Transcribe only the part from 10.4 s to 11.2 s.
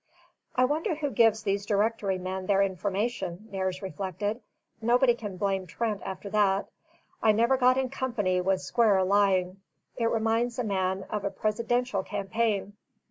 a man